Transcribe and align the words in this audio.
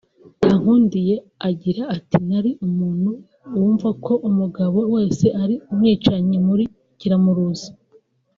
Kankundiye 0.41 1.15
agira 1.49 1.81
ati“nari 1.95 2.51
umuntu 2.67 3.11
wumva 3.57 3.89
ko 4.05 4.13
umugabo 4.29 4.79
wese 4.93 5.25
ari 5.41 5.55
umwicanyi 5.71 6.37
muri 6.47 6.63
kiramuruzi 6.99 7.69